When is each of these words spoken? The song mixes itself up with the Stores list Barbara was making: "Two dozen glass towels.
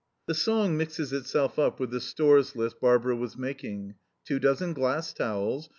The 0.25 0.33
song 0.33 0.75
mixes 0.77 1.13
itself 1.13 1.59
up 1.59 1.79
with 1.79 1.91
the 1.91 2.01
Stores 2.01 2.55
list 2.55 2.81
Barbara 2.81 3.15
was 3.15 3.37
making: 3.37 3.93
"Two 4.25 4.39
dozen 4.39 4.73
glass 4.73 5.13
towels. 5.13 5.69